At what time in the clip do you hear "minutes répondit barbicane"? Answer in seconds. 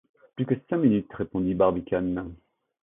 0.77-2.33